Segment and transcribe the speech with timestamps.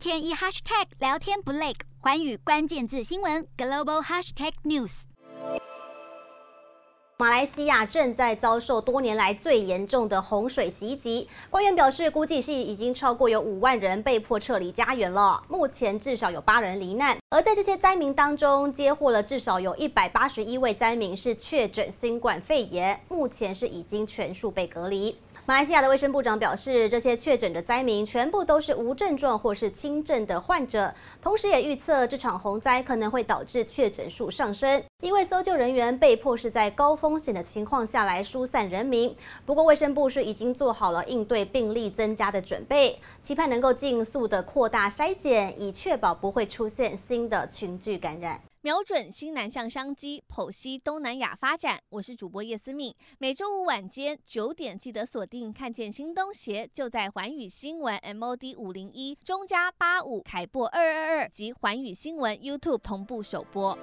[0.00, 5.02] 天一 hashtag 聊天不累，寰宇关键字新闻 global hashtag news。
[7.18, 15.44] 马来西亚正在遭受多年来最严重的洪水袭击，官员表示，估计是已经超过有五万人被迫撤离家园了。
[15.46, 25.14] 目前至少有八人罹难，而在这些灾民当中，接获了至少有一百八十一位灾民是确诊新冠肺炎，目前是已经全数被隔离。
[25.50, 39.14] 马来西亚的卫生部长表示，这些确诊的灾民全部都是无症状或是轻症的患者，同时也预测这场洪灾可能会导致确诊数上升，因为搜救人员被迫是在高风险的情况下来疏散人民。
[39.46, 48.42] 不过，卫生部是已经做好了应对病例增加的准备，期盼能够尽速的扩大筛检，以确保不会出现新的群聚感染。
[48.62, 51.78] 瞄准新南向商机，剖析东南亚发展。
[51.88, 55.50] 我是主播叶思敏，每周五晚间九点记得锁定。
[55.50, 63.78] 看见新东协就在环宇新闻 MOD 五零一中加八五凯擘二二二及环宇新闻 YouTube 同步首播。